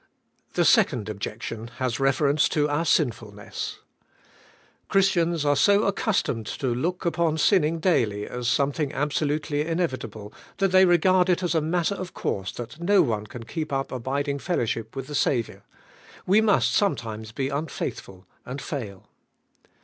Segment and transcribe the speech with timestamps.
[0.55, 3.77] The second objection has reference to our sinful ness.
[4.89, 10.85] Christians are so acccustomed to look upon sinning daily as something absolutely inevitable, that they
[10.85, 13.53] regard it as a matter of course that no one can 104 ABIDE IN CHRIST:
[13.53, 15.61] keep up abidiog fellowship with the Saviour:
[16.25, 19.07] we must sometimes be unfaithful and fail.